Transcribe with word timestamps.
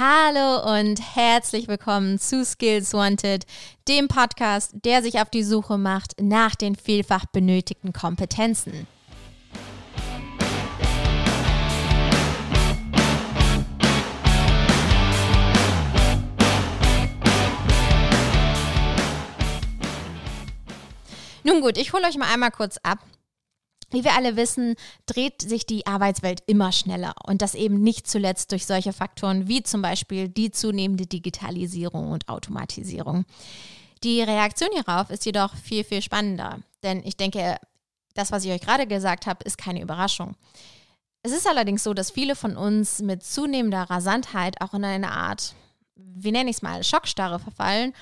Hallo 0.00 0.76
und 0.76 1.00
herzlich 1.16 1.66
willkommen 1.66 2.20
zu 2.20 2.44
Skills 2.44 2.94
Wanted, 2.94 3.46
dem 3.88 4.06
Podcast, 4.06 4.70
der 4.84 5.02
sich 5.02 5.18
auf 5.18 5.28
die 5.28 5.42
Suche 5.42 5.76
macht 5.76 6.14
nach 6.20 6.54
den 6.54 6.76
vielfach 6.76 7.26
benötigten 7.26 7.92
Kompetenzen. 7.92 8.86
Nun 21.42 21.60
gut, 21.60 21.76
ich 21.76 21.92
hole 21.92 22.06
euch 22.06 22.16
mal 22.16 22.32
einmal 22.32 22.52
kurz 22.52 22.78
ab. 22.84 23.00
Wie 23.90 24.04
wir 24.04 24.14
alle 24.14 24.36
wissen, 24.36 24.74
dreht 25.06 25.40
sich 25.40 25.64
die 25.64 25.86
Arbeitswelt 25.86 26.42
immer 26.46 26.72
schneller 26.72 27.14
und 27.24 27.40
das 27.40 27.54
eben 27.54 27.82
nicht 27.82 28.06
zuletzt 28.06 28.52
durch 28.52 28.66
solche 28.66 28.92
Faktoren 28.92 29.48
wie 29.48 29.62
zum 29.62 29.80
Beispiel 29.80 30.28
die 30.28 30.50
zunehmende 30.50 31.06
Digitalisierung 31.06 32.10
und 32.10 32.28
Automatisierung. 32.28 33.24
Die 34.04 34.20
Reaktion 34.20 34.68
hierauf 34.72 35.10
ist 35.10 35.24
jedoch 35.24 35.54
viel, 35.56 35.84
viel 35.84 36.02
spannender, 36.02 36.60
denn 36.82 37.02
ich 37.04 37.16
denke, 37.16 37.56
das, 38.14 38.30
was 38.30 38.44
ich 38.44 38.50
euch 38.50 38.60
gerade 38.60 38.86
gesagt 38.86 39.26
habe, 39.26 39.44
ist 39.44 39.56
keine 39.56 39.80
Überraschung. 39.80 40.36
Es 41.22 41.32
ist 41.32 41.48
allerdings 41.48 41.82
so, 41.82 41.94
dass 41.94 42.10
viele 42.10 42.36
von 42.36 42.56
uns 42.56 43.00
mit 43.00 43.24
zunehmender 43.24 43.84
Rasantheit 43.84 44.60
auch 44.60 44.74
in 44.74 44.84
eine 44.84 45.12
Art 45.12 45.54
wie 45.98 46.32
nenne 46.32 46.50
ich 46.50 46.56
es 46.56 46.62
mal, 46.62 46.82
Schockstarre 46.84 47.38
verfallen. 47.38 47.94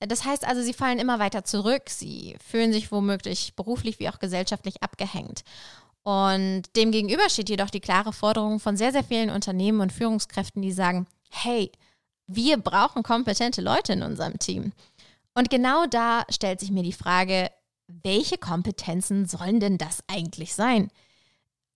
Das 0.00 0.24
heißt 0.24 0.46
also, 0.46 0.62
sie 0.62 0.72
fallen 0.72 0.98
immer 0.98 1.18
weiter 1.18 1.44
zurück, 1.44 1.90
sie 1.90 2.36
fühlen 2.44 2.72
sich 2.72 2.90
womöglich 2.90 3.54
beruflich 3.54 3.98
wie 4.00 4.08
auch 4.08 4.18
gesellschaftlich 4.18 4.82
abgehängt. 4.82 5.44
Und 6.02 6.62
demgegenüber 6.76 7.28
steht 7.28 7.50
jedoch 7.50 7.68
die 7.68 7.80
klare 7.80 8.12
Forderung 8.12 8.58
von 8.60 8.76
sehr, 8.76 8.92
sehr 8.92 9.04
vielen 9.04 9.28
Unternehmen 9.28 9.80
und 9.80 9.92
Führungskräften, 9.92 10.62
die 10.62 10.72
sagen, 10.72 11.06
hey, 11.30 11.70
wir 12.26 12.56
brauchen 12.56 13.02
kompetente 13.02 13.60
Leute 13.60 13.92
in 13.92 14.02
unserem 14.02 14.38
Team. 14.38 14.72
Und 15.34 15.50
genau 15.50 15.86
da 15.86 16.24
stellt 16.30 16.60
sich 16.60 16.70
mir 16.70 16.82
die 16.82 16.92
Frage, 16.92 17.50
welche 17.86 18.38
Kompetenzen 18.38 19.26
sollen 19.26 19.60
denn 19.60 19.78
das 19.78 20.02
eigentlich 20.06 20.54
sein? 20.54 20.90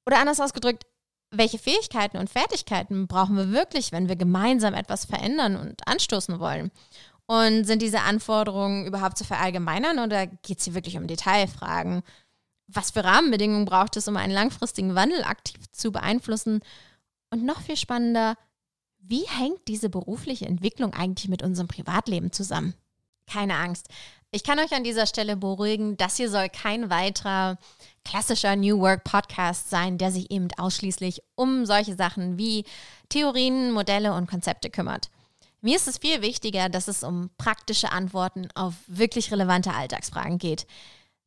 Oder 0.07 0.19
anders 0.19 0.41
ausgedrückt, 0.41 0.87
welche 1.31 1.59
Fähigkeiten 1.59 2.17
und 2.17 2.31
Fertigkeiten 2.31 3.07
brauchen 3.09 3.37
wir 3.37 3.51
wirklich, 3.51 3.93
wenn 3.93 4.09
wir 4.09 4.17
gemeinsam 4.17 4.75
etwas 4.75 5.05
verändern 5.05 5.57
und 5.57 5.87
anstoßen 5.87 6.39
wollen? 6.39 6.71
Und 7.27 7.65
sind 7.65 7.81
diese 7.81 8.03
Anforderungen 8.03 8.87
überhaupt 8.87 9.17
zu 9.17 9.25
verallgemeinern 9.25 9.99
oder 9.99 10.27
geht 10.27 10.59
es 10.59 10.65
hier 10.65 10.75
wirklich 10.75 10.99
um 10.99 11.07
Detailfragen? 11.07 12.03
Was 12.67 12.91
für 12.91 13.05
Rahmenbedingungen 13.05 13.65
braucht 13.65 13.97
es, 13.97 14.09
um 14.09 14.17
einen 14.17 14.33
langfristigen 14.33 14.95
Wandel 14.95 15.25
aktiv 15.25 15.61
zu 15.73 15.91
beeinflussen? 15.91 16.61
Und 17.31 17.45
noch 17.45 17.61
viel 17.63 17.77
spannender, 17.77 18.37
wie 18.99 19.27
hängt 19.27 19.69
diese 19.69 19.89
berufliche 19.89 20.47
Entwicklung 20.47 20.95
eigentlich 20.95 21.29
mit 21.29 21.43
unserem 21.43 21.69
Privatleben 21.69 22.33
zusammen? 22.33 22.75
Keine 23.27 23.57
Angst. 23.57 23.89
Ich 24.31 24.45
kann 24.45 24.59
euch 24.59 24.73
an 24.73 24.85
dieser 24.85 25.07
Stelle 25.07 25.37
beruhigen, 25.37 25.97
das 25.97 26.17
hier 26.17 26.29
soll 26.29 26.49
kein 26.49 26.91
weiterer 26.91 27.57
klassischer 28.05 28.57
New 28.57 28.81
Work 28.81 29.05
Podcast 29.05 29.71
sein, 29.71 29.97
der 29.97 30.11
sich 30.11 30.31
eben 30.31 30.49
ausschließlich 30.57 31.23
um 31.35 31.67
solche 31.67 31.95
Sachen 31.95 32.37
wie 32.37 32.65
Theorien, 33.09 33.71
Modelle 33.71 34.13
und 34.15 34.29
Konzepte 34.29 34.71
kümmert. 34.71 35.11
Mir 35.65 35.77
ist 35.77 35.89
es 35.89 35.97
viel 35.97 36.21
wichtiger, 36.21 36.69
dass 36.69 36.89
es 36.89 37.03
um 37.03 37.31
praktische 37.39 37.91
Antworten 37.91 38.49
auf 38.55 38.75
wirklich 38.87 39.33
relevante 39.33 39.73
Alltagsfragen 39.73 40.37
geht. 40.37 40.67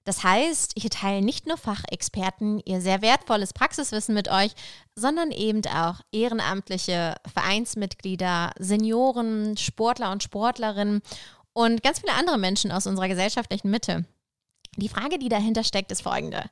Das 0.04 0.24
heißt, 0.24 0.74
ich 0.76 0.88
teile 0.90 1.26
nicht 1.26 1.48
nur 1.48 1.58
Fachexperten 1.58 2.62
ihr 2.64 2.80
sehr 2.80 3.02
wertvolles 3.02 3.52
Praxiswissen 3.52 4.14
mit 4.14 4.30
euch, 4.30 4.52
sondern 4.96 5.32
eben 5.32 5.66
auch 5.66 6.02
ehrenamtliche 6.12 7.16
Vereinsmitglieder, 7.34 8.52
Senioren, 8.60 9.58
Sportler 9.58 10.12
und 10.12 10.22
Sportlerinnen 10.22 11.02
und 11.54 11.82
ganz 11.82 12.02
viele 12.02 12.14
andere 12.14 12.38
Menschen 12.38 12.72
aus 12.72 12.86
unserer 12.86 13.08
gesellschaftlichen 13.08 13.72
Mitte. 13.72 14.06
Die 14.76 14.90
Frage, 14.90 15.18
die 15.18 15.30
dahinter 15.30 15.64
steckt, 15.64 15.92
ist 15.92 16.04
folgende. 16.04 16.44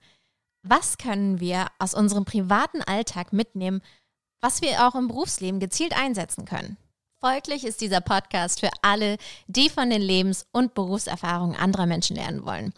Was 0.64 0.98
können 0.98 1.40
wir 1.40 1.68
aus 1.78 1.94
unserem 1.94 2.26
privaten 2.26 2.82
Alltag 2.82 3.32
mitnehmen, 3.32 3.84
was 4.42 4.64
wir 4.64 4.88
auch 4.88 4.96
im 4.96 5.08
Berufsleben 5.08 5.60
gezielt 5.60 5.96
einsetzen 5.96 6.46
können? 6.46 6.78
Folglich 7.26 7.66
ist 7.66 7.82
dieser 7.82 8.02
Podcast 8.02 8.60
für 8.60 8.70
alle, 8.84 9.18
die 9.48 9.72
von 9.72 9.90
den 9.90 10.04
Lebens- 10.04 10.46
und 10.52 10.76
Berufserfahrungen 10.76 11.56
anderer 11.56 11.88
Menschen 11.88 12.16
lernen 12.16 12.46
wollen. 12.46 12.72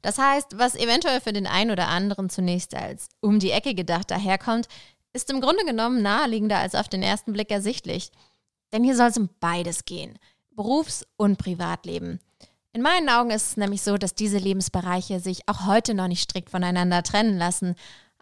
Das 0.00 0.16
heißt, 0.16 0.58
was 0.58 0.76
eventuell 0.76 1.20
für 1.20 1.32
den 1.32 1.48
einen 1.48 1.72
oder 1.72 1.88
anderen 1.88 2.30
zunächst 2.30 2.72
als 2.76 3.08
um 3.18 3.40
die 3.40 3.50
Ecke 3.50 3.74
gedacht 3.74 4.12
daherkommt, 4.12 4.68
ist 5.12 5.28
im 5.28 5.40
Grunde 5.40 5.64
genommen 5.64 6.02
naheliegender 6.02 6.58
als 6.58 6.76
auf 6.76 6.86
den 6.86 7.02
ersten 7.02 7.32
Blick 7.32 7.50
ersichtlich. 7.50 8.12
Denn 8.72 8.84
hier 8.84 8.94
soll 8.94 9.08
es 9.08 9.18
um 9.18 9.28
beides 9.40 9.84
gehen. 9.84 10.20
Berufs- 10.52 11.04
und 11.16 11.38
Privatleben. 11.38 12.20
In 12.72 12.82
meinen 12.82 13.08
Augen 13.08 13.32
ist 13.32 13.48
es 13.48 13.56
nämlich 13.56 13.82
so, 13.82 13.96
dass 13.96 14.14
diese 14.14 14.38
Lebensbereiche 14.38 15.18
sich 15.18 15.48
auch 15.48 15.66
heute 15.66 15.94
noch 15.94 16.06
nicht 16.06 16.22
strikt 16.22 16.50
voneinander 16.50 17.02
trennen 17.02 17.38
lassen, 17.38 17.74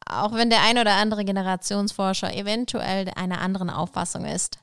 auch 0.07 0.33
wenn 0.33 0.49
der 0.49 0.63
ein 0.63 0.79
oder 0.79 0.95
andere 0.95 1.27
Generationsforscher 1.27 2.35
eventuell 2.35 3.11
einer 3.17 3.43
anderen 3.43 3.69
Auffassung 3.69 4.25
ist. 4.25 4.61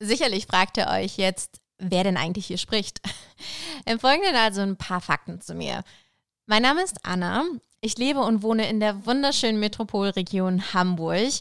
Sicherlich 0.00 0.46
fragt 0.46 0.76
ihr 0.76 0.86
euch 0.88 1.16
jetzt, 1.16 1.60
wer 1.78 2.04
denn 2.04 2.16
eigentlich 2.16 2.46
hier 2.46 2.58
spricht. 2.58 3.00
Im 3.86 3.98
Folgenden 3.98 4.36
also 4.36 4.60
ein 4.60 4.76
paar 4.76 5.00
Fakten 5.00 5.40
zu 5.40 5.54
mir. 5.54 5.82
Mein 6.46 6.62
Name 6.62 6.82
ist 6.82 7.04
Anna. 7.04 7.44
Ich 7.80 7.98
lebe 7.98 8.20
und 8.20 8.42
wohne 8.42 8.68
in 8.68 8.80
der 8.80 9.06
wunderschönen 9.06 9.60
Metropolregion 9.60 10.72
Hamburg. 10.72 11.32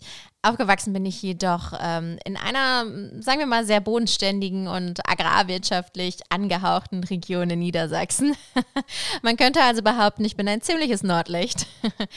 Aufgewachsen 0.50 0.94
bin 0.94 1.06
ich 1.06 1.22
jedoch 1.22 1.74
ähm, 1.80 2.18
in 2.24 2.38
einer, 2.38 2.86
sagen 3.22 3.40
wir 3.40 3.46
mal, 3.46 3.66
sehr 3.66 3.82
bodenständigen 3.82 4.68
und 4.68 5.08
agrarwirtschaftlich 5.10 6.20
angehauchten 6.30 7.04
Region 7.04 7.50
in 7.50 7.60
Niedersachsen. 7.60 8.36
Man 9.22 9.38
könnte 9.38 9.62
also 9.62 9.82
behaupten, 9.82 10.24
ich 10.26 10.38
bin 10.38 10.48
ein 10.48 10.62
ziemliches 10.62 11.04
Nordlicht. 11.04 11.68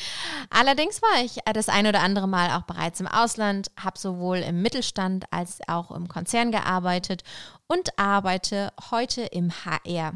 Allerdings 0.51 1.03
war 1.03 1.25
ich 1.25 1.39
das 1.53 1.69
ein 1.69 1.87
oder 1.87 2.01
andere 2.01 2.29
Mal 2.29 2.57
auch 2.57 2.63
bereits 2.63 3.01
im 3.01 3.09
Ausland, 3.09 3.71
habe 3.83 3.99
sowohl 3.99 4.39
im 4.39 4.63
Mittelstand 4.63 5.25
als 5.31 5.59
auch 5.67 5.91
im 5.91 6.09
Konzern 6.09 6.53
gearbeitet 6.53 7.23
und 7.67 7.99
arbeite 7.99 8.73
heute 8.91 9.23
im 9.23 9.51
HR. 9.65 10.15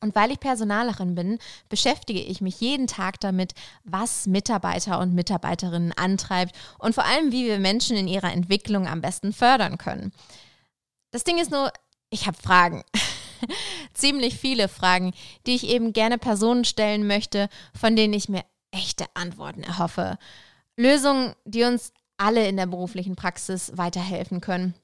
Und 0.00 0.14
weil 0.14 0.30
ich 0.30 0.40
Personalerin 0.40 1.14
bin, 1.14 1.38
beschäftige 1.68 2.20
ich 2.20 2.40
mich 2.40 2.60
jeden 2.60 2.86
Tag 2.86 3.20
damit, 3.20 3.52
was 3.84 4.26
Mitarbeiter 4.26 4.98
und 4.98 5.14
Mitarbeiterinnen 5.14 5.92
antreibt 5.92 6.56
und 6.78 6.94
vor 6.94 7.04
allem, 7.04 7.32
wie 7.32 7.46
wir 7.46 7.58
Menschen 7.58 7.96
in 7.96 8.08
ihrer 8.08 8.32
Entwicklung 8.32 8.86
am 8.86 9.02
besten 9.02 9.32
fördern 9.32 9.76
können. 9.76 10.12
Das 11.10 11.24
Ding 11.24 11.38
ist 11.38 11.50
nur, 11.50 11.70
ich 12.08 12.26
habe 12.26 12.38
Fragen. 12.40 12.82
Ziemlich 13.94 14.38
viele 14.38 14.68
Fragen, 14.68 15.12
die 15.46 15.54
ich 15.54 15.68
eben 15.68 15.92
gerne 15.92 16.18
Personen 16.18 16.64
stellen 16.64 17.06
möchte, 17.06 17.48
von 17.78 17.96
denen 17.96 18.14
ich 18.14 18.28
mir 18.28 18.44
echte 18.70 19.04
Antworten 19.14 19.62
erhoffe. 19.62 20.18
Lösungen, 20.76 21.34
die 21.44 21.64
uns 21.64 21.92
alle 22.16 22.46
in 22.48 22.56
der 22.56 22.66
beruflichen 22.66 23.16
Praxis 23.16 23.72
weiterhelfen 23.76 24.40
können. 24.40 24.74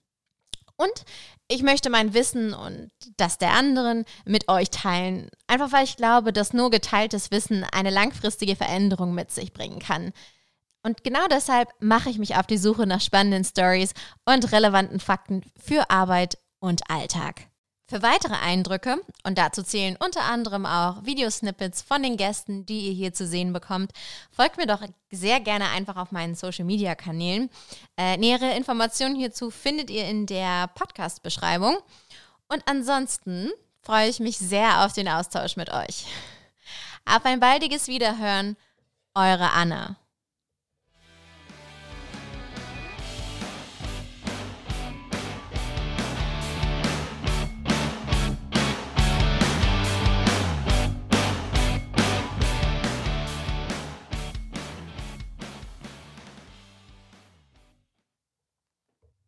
Und 0.77 1.05
ich 1.49 1.63
möchte 1.63 1.91
mein 1.91 2.13
Wissen 2.13 2.53
und 2.53 2.91
das 3.17 3.39
der 3.39 3.53
anderen 3.53 4.05
mit 4.25 4.49
euch 4.49 4.71
teilen. 4.71 5.31
Einfach 5.47 5.73
weil 5.73 5.85
ich 5.85 5.97
glaube, 5.97 6.33
dass 6.33 6.53
nur 6.53 6.71
geteiltes 6.71 7.31
Wissen 7.31 7.65
eine 7.65 7.91
langfristige 7.91 8.57
Veränderung 8.57 9.15
mit 9.15 9.31
sich 9.31 9.53
bringen 9.53 9.79
kann. 9.79 10.13
Und 10.83 11.03
genau 11.03 11.27
deshalb 11.29 11.69
mache 11.81 12.11
ich 12.11 12.19
mich 12.19 12.37
auf 12.37 12.47
die 12.47 12.59
Suche 12.59 12.87
nach 12.87 13.01
spannenden 13.01 13.45
Stories 13.45 13.93
und 14.25 14.53
relevanten 14.53 15.01
Fakten 15.01 15.43
für 15.57 15.91
Arbeit 15.91 16.39
und 16.61 16.89
Alltag. 16.91 17.49
Für 17.89 18.03
weitere 18.03 18.35
Eindrücke, 18.35 19.01
und 19.23 19.39
dazu 19.39 19.63
zählen 19.63 19.97
unter 20.05 20.23
anderem 20.25 20.67
auch 20.67 21.05
Videosnippets 21.05 21.83
von 21.83 22.03
den 22.03 22.17
Gästen, 22.17 22.67
die 22.67 22.89
ihr 22.89 22.93
hier 22.93 23.15
zu 23.15 23.29
sehen 23.29 23.53
bekommt, 23.53 23.93
folgt 24.33 24.57
mir 24.57 24.67
doch 24.67 24.83
sehr 25.13 25.39
gerne 25.39 25.69
einfach 25.69 25.95
auf 25.97 26.11
meinen 26.11 26.35
Social-Media-Kanälen. 26.35 27.49
Äh, 27.97 28.17
nähere 28.17 28.57
Informationen 28.57 29.15
hierzu 29.15 29.53
findet 29.53 29.89
ihr 29.91 30.09
in 30.09 30.27
der 30.27 30.67
Podcast-Beschreibung. 30.75 31.77
Und 32.49 32.63
ansonsten 32.67 33.53
freue 33.83 34.09
ich 34.09 34.19
mich 34.19 34.37
sehr 34.37 34.85
auf 34.85 34.93
den 34.93 35.09
Austausch 35.09 35.57
mit 35.57 35.73
euch. 35.73 36.07
Auf 37.05 37.25
ein 37.25 37.39
baldiges 37.39 37.87
Wiederhören, 37.87 38.57
eure 39.15 39.53
Anna. 39.53 39.97